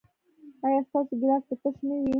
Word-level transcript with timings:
ایا 0.65 0.79
ستاسو 0.87 1.13
ګیلاس 1.19 1.43
به 1.47 1.55
تش 1.61 1.77
نه 1.87 1.95
وي؟ 1.99 2.07